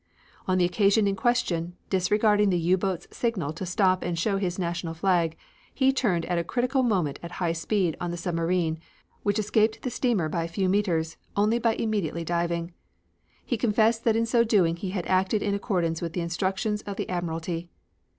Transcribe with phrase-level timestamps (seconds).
[0.47, 4.57] On the occasion in question, disregarding the U boat's signal to stop and show his
[4.57, 5.37] national flag,
[5.71, 8.79] he turned at a critical moment at high speed on the submarine,
[9.21, 12.73] which escaped the steamer by a few meters only by immediately diving.
[13.45, 16.95] He confessed that in so doing he had acted in accordance with the instructions of
[16.95, 17.69] the Admiralty.